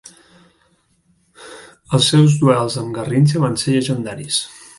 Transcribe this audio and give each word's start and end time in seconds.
Els 1.97 2.07
seus 2.15 2.39
duels 2.45 2.79
amb 2.85 2.97
Garrincha 2.97 3.45
van 3.45 3.61
ser 3.65 3.77
llegendaris. 3.79 4.43